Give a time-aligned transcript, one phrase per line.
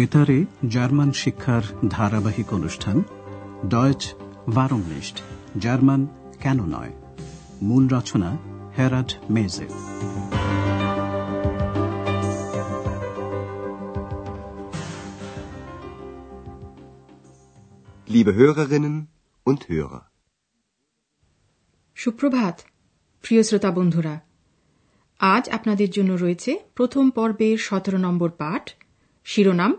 [0.00, 3.02] বেতারে জার্মান শিক্ষার ধারাবাহিক অনুষ্ঠান
[3.68, 4.14] ডয়েচ
[4.54, 5.22] ভারমলিস্ট
[5.58, 6.06] জার্মান
[6.40, 6.92] কেন নয়?
[7.62, 8.38] মূল রচনা
[8.78, 9.68] হেরাড মেজে।
[18.10, 18.96] Liebe Hörerinnen
[19.46, 19.98] und Hörer.
[21.94, 22.60] সুপ্রভাত
[23.22, 24.20] প্রিয় শ্রোতা বন্ধুরা।
[25.18, 28.70] আজ আপনাদের জন্য রয়েছে প্রথম পর্বের সতেরো নম্বর পাঠ
[29.24, 29.76] শিরোনাম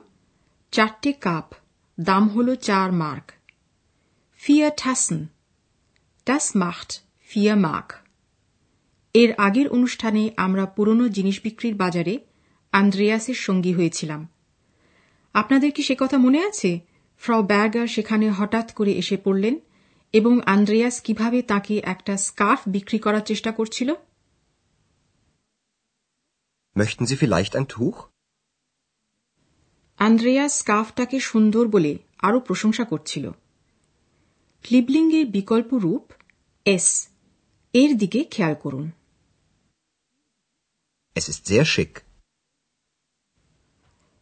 [0.71, 1.53] চারটে কাপ,
[1.99, 3.31] দাম হল চার মার্ক।
[4.37, 5.27] ফিয়া ঠাসন
[6.25, 7.93] টাস মার্ট ফিয়া মার্ক
[9.13, 12.19] এর আগের অনুষ্ঠানে আমরা পুরনো জিনিস বিক্রির বাজারে
[12.71, 14.27] আন্দ্রেয়াসের সঙ্গী হয়েছিলাম।
[15.33, 16.79] আপনাদের কি সে কথা মনে আছে?
[17.19, 19.59] ফ্রাও ব্যাগার সেখানে হঠাৎ করে এসে পড়লেন
[20.13, 23.93] এবং আন্দ্রেয়াস কীভাবে তাকে একটা স্কার্ফ বিক্রি করার চেষ্টা করছিল?
[26.75, 28.10] Möchten Sie vielleicht ein Tuch?
[30.01, 33.31] Andreas স্কার্ফটাকে সুন্দর বলে আরও প্রশংসা করছিল।
[34.61, 36.11] ক্লিবলিঙ্গের বিকল্প রূপ
[36.65, 37.07] এস।
[37.73, 38.91] এর দিকে খেয়াল করুন।
[41.15, 41.99] Es ist sehr schick.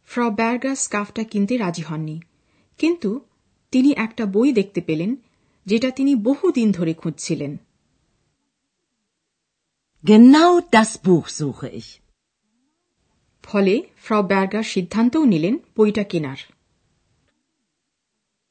[0.05, 2.19] ফ্রাও ব্যার্গার স্কার্ফটা কিনতে রাজি হননি।
[2.77, 3.22] কিন্তু
[3.72, 5.16] তিনি একটা বই দেখতে পেলেন
[5.66, 7.57] যেটা তিনি বহুদিন ধরে খুঁজছিলেন।
[10.03, 12.08] Genau das Buch suche ich.
[13.43, 16.37] ফলে ফ্রাও ব্যার্গার সিদ্ধান্তও নিলেন বইটা কেনার।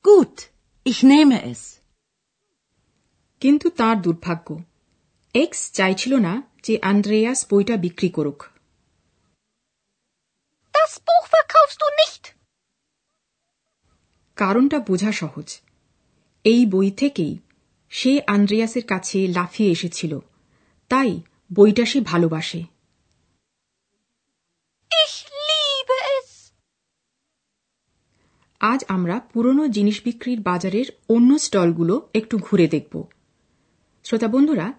[0.04, 0.40] Gut,
[0.86, 1.80] ich nehme es.
[3.40, 4.62] কিন্তু তার দুর্ভাগ্য।
[5.34, 8.42] এক্স চাইছিল না যে আন্দ্রেয়াস বইটা বিক্রি করুক।
[10.72, 12.34] Das Buch verkaufst du nicht.
[14.36, 15.60] কারণটা বোঝা সহজ।
[16.44, 17.38] এই বই থেকেই
[17.90, 20.18] সে আন্দ্রেয়াসের কাছে লাফিয়ে এসেছিল।
[20.88, 21.20] তাই
[21.52, 22.64] বইটা সে ভালোবাসে
[25.08, 26.28] Ich liebe es.
[28.60, 33.04] আজ আমরা পুরনো জিনিস বিক্রির বাজারের অন্য স্টলগুলো একটু ঘুরে দেখব।
[34.04, 34.72] শ্রোতা বন্ধুরা,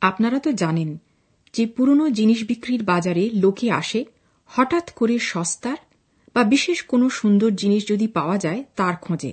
[0.00, 0.98] আপনারা তো জানেন
[1.52, 4.04] যে পুরনো জিনিস বিক্রির বাজারে লোকে আসে
[4.46, 5.76] হঠাৎ করে সস্তার
[6.34, 9.32] বা বিশেষ কোনো সুন্দর জিনিস যদি পাওয়া যায় তার খোঁজে।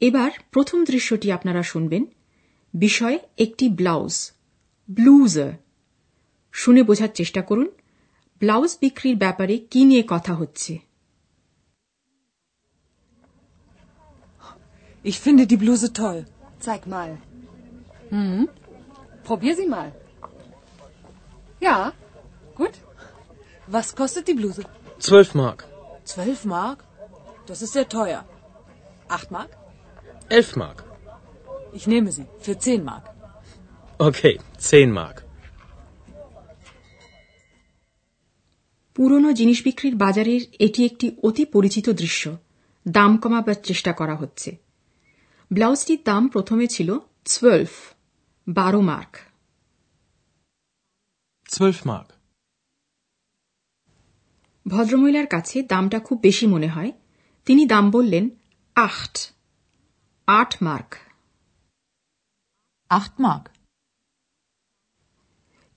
[0.00, 2.04] এবার প্রথম দৃশ্যটি আপনারা শুনবেন।
[2.74, 4.32] বিষয় একটি ব্লাউজ,
[4.90, 5.52] ব্লুজার।
[6.52, 7.70] শুনে বোঝার চেষ্টা করুন,
[8.38, 10.85] ব্লাউজ বিক্রির ব্যাপারে কি নিয়ে কথা হচ্ছে।
[15.05, 16.19] Ich finde die Bluse toll.
[16.59, 17.17] Zeig mal.
[18.09, 18.47] Hm?
[19.23, 19.89] Probier sie mal.
[21.59, 21.93] Ja,
[22.55, 22.75] gut.
[23.67, 24.63] Was kostet die Bluse?
[24.99, 25.59] Zwölf Mark.
[26.05, 26.79] Zwölf Mark?
[27.47, 28.21] Das ist sehr teuer.
[29.07, 29.51] Acht Mark?
[30.29, 30.83] Elf Mark.
[31.73, 32.25] Ich nehme sie.
[32.39, 33.05] Für zehn Mark.
[33.99, 34.33] Okay,
[34.69, 35.17] zehn Mark.
[38.95, 42.23] পুরনো জিনিস বিক্রির বাজারের এটি একটি অতি পরিচিত দৃশ্য
[42.85, 44.49] দাম কমাবার চেষ্টা করা হচ্ছে
[45.52, 47.68] ব্লাউজটির দাম প্রথমে ছিল টুয়েলভ
[48.48, 49.16] বারো মার্ক
[54.68, 56.92] ভদ্রমহিলার কাছে দামটা খুব বেশি মনে হয়।
[57.44, 58.30] তিনি দাম বললেন
[58.74, 59.32] আট
[60.26, 60.96] আট মার্ক
[62.90, 63.48] Acht Mark.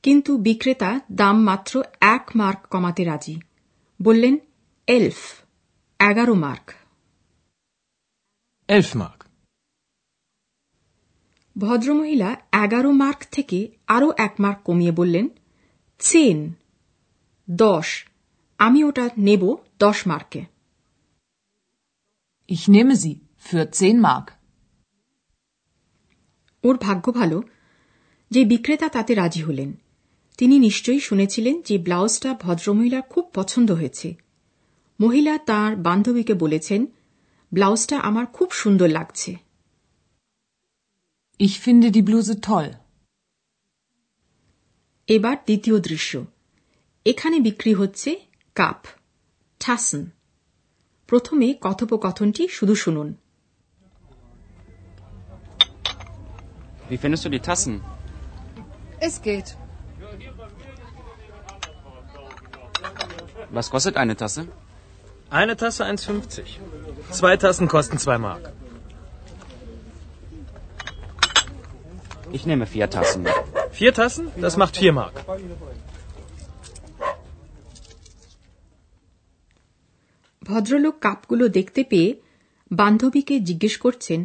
[0.03, 3.41] কিন্তু বিক্রেতা দাম মাত্র এক মার্ক কমাতে রাজি।
[4.01, 4.37] বললেন
[4.87, 5.41] এলফ
[5.99, 6.73] এগারো মার্ক
[8.69, 9.18] Elf Mark.
[11.59, 12.29] ভদ্রমহিলা
[12.63, 15.25] এগারো মার্ক থেকে আরও এক মার্ক কমিয়ে বললেন
[16.01, 16.39] চেন
[17.47, 17.87] দশ
[18.59, 19.43] আমি ওটা নেব
[19.79, 20.41] দশ মার্কে
[22.49, 23.15] Ich nehme sie.
[23.37, 24.27] Für zehn Mark.
[26.63, 27.37] ওর ভাগ্য ভালো
[28.31, 29.69] যে বিক্রেতা তাতে রাজি হলেন
[30.39, 34.09] তিনি নিশ্চয়ই শুনেছিলেন যে ব্লাউজটা ভদ্রমহিলার খুব পছন্দ হয়েছে
[34.99, 36.81] মহিলা তার বান্ধবীকে বলেছেন
[37.51, 39.31] ব্লাউজটা আমার খুব সুন্দর লাগছে
[41.38, 42.70] Ich finde die Bluse toll.
[45.08, 46.12] এবার দ্বিতীয় দৃশ্য
[47.06, 48.10] এখানে বিক্রি হচ্ছে
[48.54, 48.80] কাপ
[49.60, 50.02] ঠাসন
[51.08, 53.08] প্রথমে কথোপকথনটি শুধু শুনুন
[56.90, 57.74] Wie findest du die Tassen?
[59.00, 59.48] Es geht.
[63.50, 64.42] Was kostet eine Tasse?
[65.30, 66.42] Eine Tasse 1,50.
[67.10, 68.44] Zwei Tassen kosten zwei Mark.
[72.31, 73.25] Ich nehme vier Tassen.
[73.71, 74.31] Vier Tassen?
[74.37, 75.15] Das macht vier Mark.
[80.41, 82.09] ভদ্রলোক কাপগুলো দেখতে পেয়ে
[82.71, 84.19] বান্ধবীকে জিজ্ঞেস করছেন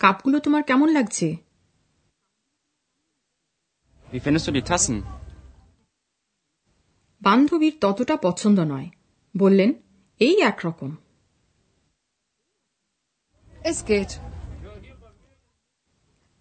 [0.00, 1.28] কাপগুলো তোমার কেমন লাগছে
[4.06, 4.96] Wie findest du die Tassen?
[7.22, 8.88] বান্ধবীর ততটা পছন্দ নয়
[9.34, 9.70] বললেন
[10.20, 10.90] এই একরকম
[13.62, 14.10] Es geht.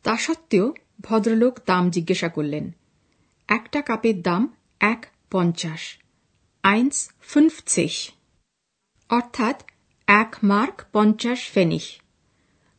[0.06, 0.68] তা সত্ত্বেও
[1.02, 2.72] ভদ্রলোক দাম জিজ্ঞাসা করলেন
[3.48, 5.98] একটা কাপের দাম এক পঞ্চাশ
[6.64, 8.12] আইনস ফিফসিস
[9.08, 9.64] অর্থাৎ
[10.08, 12.00] এক মার্ক পঞ্চাশ ফেনিশ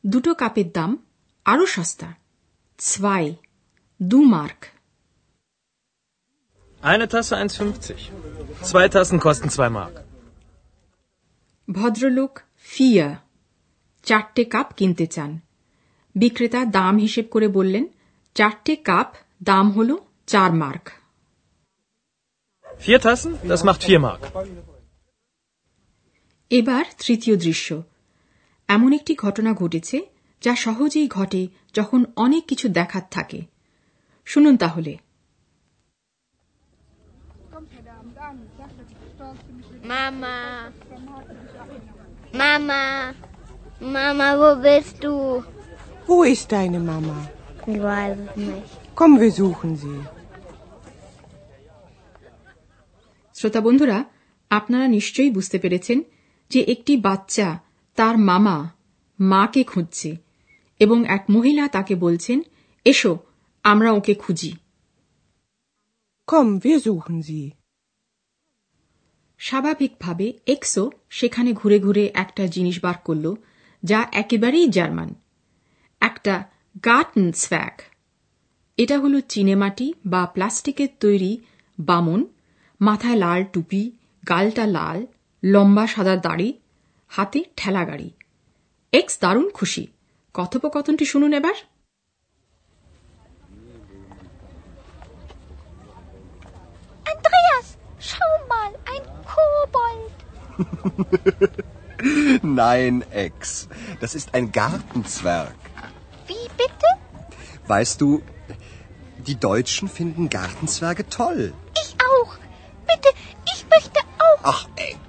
[0.06, 0.96] দুটো কাপের দাম
[1.44, 2.12] আরও সস্তা
[2.78, 3.34] ছয়
[4.02, 4.66] দু mark
[6.82, 8.12] Eine Tasse 1,50.
[8.62, 9.92] Zwei Tassen kosten 2 Mark.
[11.70, 13.16] ভদ্রলোক ফিয়া
[14.02, 15.38] চারটে কাপ কিনতে চান
[16.14, 17.86] বিক্রেতা দাম হিসেব করে বললেন
[18.36, 19.08] চারটে কাপ
[19.42, 19.90] দাম হল
[20.26, 20.86] চার mark
[22.80, 23.32] Vier Tassen?
[23.44, 24.22] Das macht 4 Mark.
[26.50, 27.69] এবার তৃতীয় দৃশ্য
[28.69, 29.98] এমন একটি ঘটনা ঘটেছে
[30.42, 31.42] যা সহজেই ঘটে
[31.75, 33.40] যখন অনেক কিছু দেখার থাকে
[34.26, 34.92] শুনুন তাহলে
[39.90, 40.36] মামা
[42.34, 42.82] মামা
[43.80, 45.44] Mama, wo bist du?
[46.08, 47.16] Wo ist deine Mama?
[47.68, 48.70] Ich weiß es nicht.
[48.94, 49.96] Komm, wir suchen sie.
[53.36, 53.98] শ্রোতা বন্ধুরা
[54.50, 55.98] আপনারা নিশ্চয়ই বুঝতে পেরেছেন
[56.50, 57.48] যে একটি বাচ্চা
[57.98, 58.56] তার মামা
[59.18, 60.10] মাকে খুঁজছে
[60.80, 62.38] এবং এক মহিলা তাকে বলছেন
[62.86, 63.12] এসো
[63.64, 64.52] আমরা ওকে খুঁজি
[66.28, 67.44] Komm, wir suchen sie.
[69.40, 73.26] স্বাভাবিকভাবে এক্সো সেখানে ঘুরে ঘুরে একটা জিনিস বার করল
[73.82, 75.10] যা একেবারেই জার্মান
[76.00, 76.34] একটা
[76.84, 77.80] গার্টন স্ব্যাগ
[78.76, 81.38] এটা হল চিনেমাটি বা প্লাস্টিকের তৈরি
[81.78, 82.26] বামন
[82.80, 83.92] মাথায় লাল টুপি
[84.28, 85.06] গালটা লাল
[85.44, 86.58] লম্বা সাদা দাড়ি
[87.08, 88.10] হাতে ঠেলা গাড়ি।
[88.92, 89.86] এক্স দারুণ খুশি।
[90.34, 91.54] কথোপকথনটি শুনুন এবার।
[97.04, 97.66] Andreas,
[98.10, 99.04] schau mal, ein
[102.58, 102.94] Nein,
[103.26, 103.66] Ex.
[104.02, 105.67] Das ist ein Gartenzwerg.
[107.68, 108.22] Weißt du,
[109.26, 111.52] die Deutschen finden Gartenzwerge toll.
[111.76, 112.32] Ich auch.
[112.88, 113.10] Bitte,
[113.46, 114.40] ich möchte auch.
[114.44, 115.08] Ach, Ex.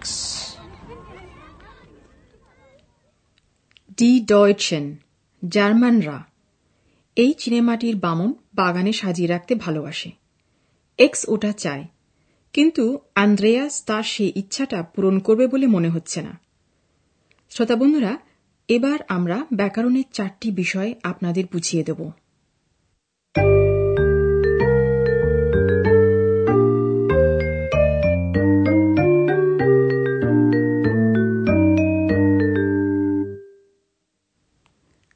[3.97, 4.85] ডি ডয়চেন
[5.44, 6.17] জার্মানরা
[7.17, 10.09] এই চিনেমাটির বামন বাগানে সাজিয়ে রাখতে ভালোবাসে
[11.00, 11.85] এক্স ওটা চায়
[12.53, 12.83] কিন্তু
[13.15, 16.33] আন্দ্রেয়াস তার সেই ইচ্ছাটা পূরণ করবে বলে মনে হচ্ছে না
[17.51, 18.13] শ্রোতা বন্ধুরা
[18.69, 22.00] এবার আমরা ব্যাকরণের চারটি বিষয় আপনাদের বুঝিয়ে দেব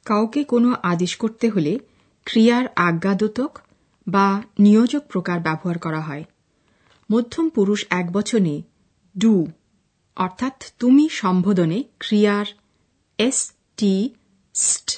[0.06, 1.72] কাউকে কোনো আদেশ করতে হলে
[2.26, 3.52] ক্রিয়ার আজ্ঞাদোতক
[4.06, 4.26] বা
[4.58, 6.24] নিয়োজক প্রকার ব্যবহার করা হয়
[7.10, 8.56] মধ্যম পুরুষ এক বচনে
[9.14, 9.34] ডু
[10.16, 12.46] অর্থাৎ তুমি সম্বোধনে ক্রিয়ার
[13.18, 13.38] এস
[13.76, 13.94] টি
[14.54, 14.88] স্ট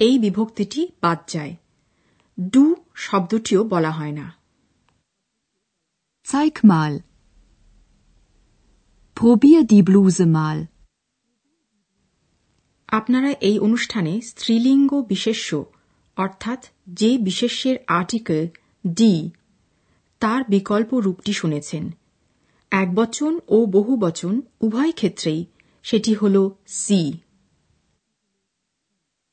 [0.00, 1.54] এই বিভক্তিটি বাদ যায়
[2.38, 2.64] ডু
[2.96, 4.26] শব্দটিও বলা হয় না
[6.26, 6.94] Zeig mal.
[9.16, 10.58] Probier die Bluse mal.
[12.98, 15.50] আপনারা এই অনুষ্ঠানে স্ত্রীলিঙ্গ বিশেষ্য
[16.16, 16.60] অর্থাৎ
[16.92, 18.42] যে বিশেষ্যের আর্টিকেল
[18.84, 19.14] ডি
[20.22, 21.84] তার বিকল্প রূপটি শুনেছেন
[22.72, 25.40] একবচন ও বহুবচন উভয় ক্ষেত্রেই
[25.84, 26.36] সেটি হল
[26.78, 27.02] C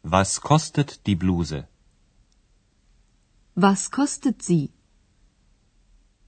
[0.05, 1.60] Was kostet die Bluse?
[3.58, 4.63] Was kostet sie?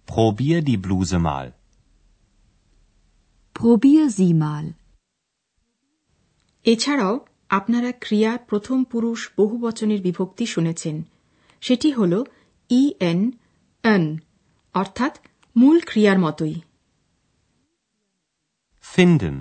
[0.08, 1.48] Probier die Bluse mal.
[3.56, 4.65] Probier sie mal.
[6.65, 7.15] এছাড়াও
[7.50, 10.95] আপনারা ক্রিয়ার প্রথম পুরুষ বহুবচনের বিভক্তি শুনেছেন
[11.63, 12.13] সেটি হল
[12.69, 13.19] ই এন
[13.84, 14.05] এন
[14.75, 15.13] অর্থাৎ
[15.55, 16.55] মূল ক্রিয়ার মতোই
[18.86, 19.38] Finden.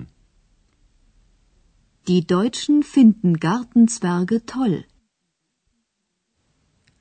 [2.07, 4.75] Die Deutschen finden Gartenzwerge toll.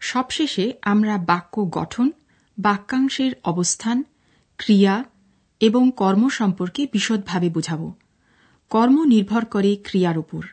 [0.00, 2.07] সবশেষে আমরা বাক্য গঠন
[2.59, 3.99] বাক্যাংশের অবস্থান
[4.59, 4.95] ক্রিয়া
[5.61, 7.83] এবং কর্ম সম্পর্কে বিশদভাবে বুঝাব
[8.71, 10.44] কর্ম নির্ভর করে ক্রিয়ার উপর।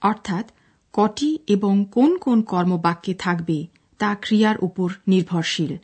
[0.00, 0.50] অর্থাৎ,
[0.92, 3.66] কটি এবং কোন কোন কর্ম বাক্যে থাকবে
[3.98, 5.76] তা ক্রিয়ার উপর নির্ভরশীল।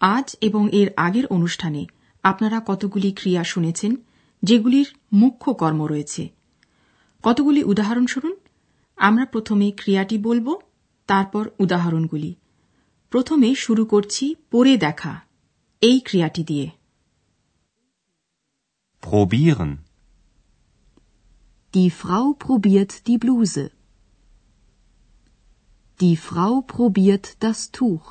[0.00, 1.86] আজ এবং এর আগের অনুষ্ঠানে
[2.22, 3.96] আপনারা কতগুলি ক্রিয়া শুনেছেন,
[4.42, 6.28] যেগুলির মুখ্য কর্ম রয়েছে?
[7.22, 8.36] কতগুলি উদাহরণ শুনুন।
[8.96, 10.56] আমরা প্রথমে ক্রিয়াটি বলব,
[11.06, 12.34] তারপর উদাহরণগুলি।
[13.10, 15.20] প্রথমে শুরু করছি পড়ে দেখা,
[15.80, 16.70] এই ক্রিয়াটি দিয়ে.
[21.73, 23.65] Die Frau probiert die Bluse.
[26.01, 28.07] Die Frau probiert das Tuch.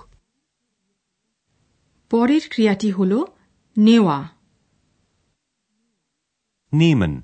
[2.11, 3.13] পরের ক্রিয়াটি হল
[3.79, 4.19] নেওয়া
[6.73, 7.15] Nehmen.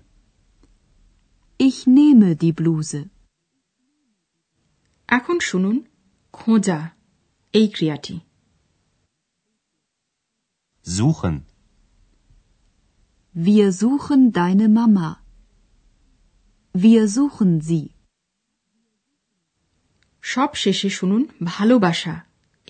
[1.67, 3.01] Ich nehme die Bluse.
[5.17, 5.77] এখন শুনুন
[6.33, 6.79] খোঁজা
[7.59, 8.17] এই ক্রিয়াটি
[10.85, 11.37] Suchen.
[13.35, 15.09] Wir suchen deine Mama.
[16.77, 17.87] Wir suchen sie.
[20.25, 22.15] সব শেষে শুনুন ভালোবাসা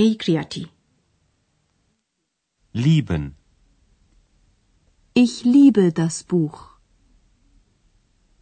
[0.05, 0.65] এই ক্রিয়াটি
[2.75, 3.25] Lieben.
[5.15, 6.59] Ich liebe das Buch.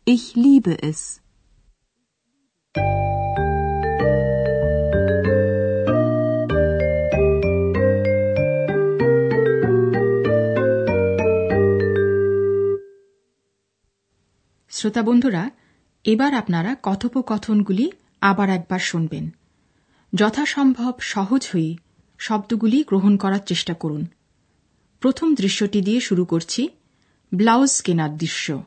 [0.04, 1.00] Ich liebe es.
[14.75, 15.49] শ্রোতা বন্ধুরা,
[16.05, 17.91] এবার আপনারা কথোপকথনগুলি
[18.21, 19.29] আবার একবার শুনবেন।
[20.13, 21.71] যথাসম্ভব সহজ হয়ে
[22.17, 24.05] শব্দগুলি গ্রহণ করার চেষ্টা করুন।
[24.99, 26.69] প্রথম দৃশ্যটি দিয়ে শুরু করছি,
[27.33, 28.63] ব্লাউজ কেনার দৃশ্য।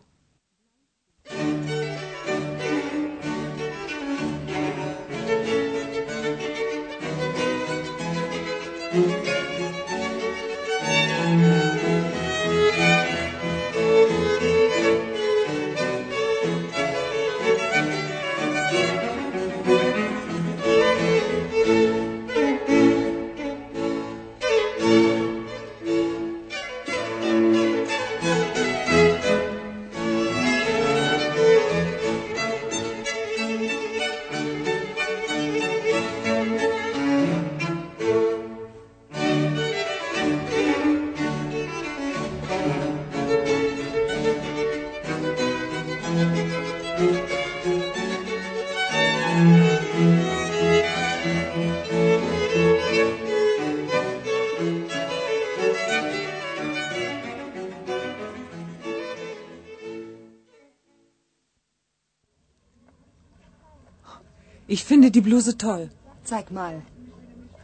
[64.68, 65.90] Ich finde die Bluse toll.
[66.24, 66.76] Zeig mal.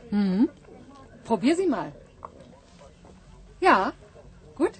[0.10, 0.50] Hm?
[1.24, 1.90] Probier sie mal.
[3.62, 3.94] Ja,
[4.56, 4.76] gut.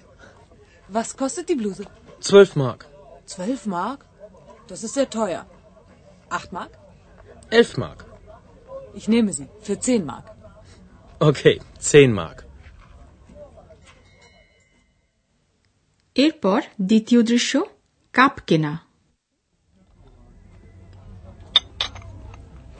[0.88, 1.84] Was kostet die Bluse?
[2.20, 2.86] Zwölf Mark.
[3.26, 4.04] Zwölf Mark?
[4.68, 5.46] Das ist sehr teuer.
[6.28, 6.72] Acht Mark?
[7.50, 8.04] Elf Mark.
[8.94, 9.48] Ich nehme sie.
[9.60, 10.26] Für zehn Mark.
[11.18, 11.60] Okay,
[11.90, 12.38] zehn Mark.
[16.14, 16.60] এরপর
[16.90, 17.52] দ্বিতীয় দৃশ্য
[18.12, 18.72] cup কেনা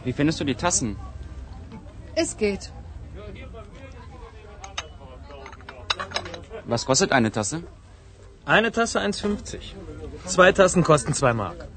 [0.04, 0.96] Wie findest du die Tassen?
[2.14, 2.72] Es geht.
[6.64, 7.62] Was kostet eine Tasse?
[8.44, 9.58] Eine Tasse 1,50.
[10.26, 11.68] Zwei Tassen kosten zwei Mark.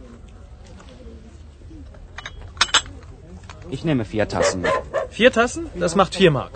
[3.69, 4.65] Ich nehme vier Tassen.
[5.09, 5.69] Vier Tassen?
[5.75, 6.53] Das macht vier Mark.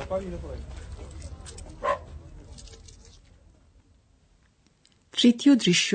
[5.21, 5.89] তৃতীয় দৃশ্য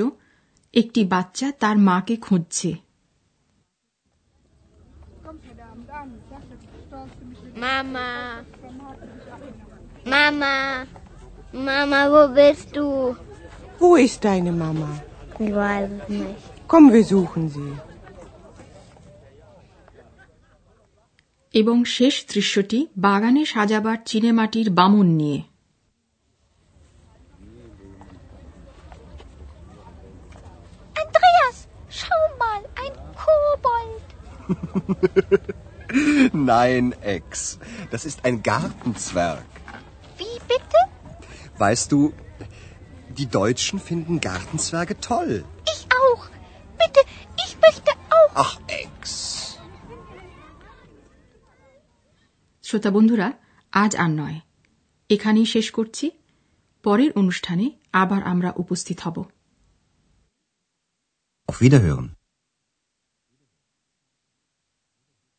[0.73, 2.69] একটি বাচ্চা তার মাকে খুঁজছে
[7.64, 8.08] Mama.
[10.14, 10.54] Mama.
[11.52, 13.16] Mama, wo bist du?
[13.80, 14.90] Wo ist deine Mama?
[15.38, 16.42] Ich weiß es nicht.
[16.68, 17.70] Komm, wir suchen sie.
[21.54, 25.40] এবং শেষ দৃশ্যটি বাগানে সাজাবার চিনেমাটির বামুন নিয়ে
[31.02, 31.56] Andreas,
[31.98, 34.04] schau mal, ein Kobold.
[36.53, 37.59] Nein, Ex.
[37.91, 39.45] Das ist ein Gartenzwerg.
[40.17, 40.79] Wie bitte?
[41.57, 42.13] Weißt du,
[43.19, 45.31] die Deutschen finden Gartenzwerge toll.
[45.73, 46.23] Ich auch.
[46.81, 47.01] Bitte,
[47.45, 48.31] ich möchte auch.
[48.45, 49.01] Ach, Ex.
[52.63, 53.27] শ্রোতা বন্ধুরা
[53.73, 54.37] আজ আর নয়
[55.09, 56.05] এখানেই শেষ করছি
[56.83, 57.65] পরের অনুষ্ঠানে
[58.01, 59.17] আবার আমরা উপস্থিত হব
[61.49, 62.07] Auf Wiederhören.